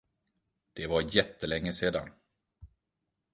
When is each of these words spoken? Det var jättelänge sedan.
Det 0.73 0.87
var 0.87 1.15
jättelänge 1.15 1.73
sedan. 1.73 2.09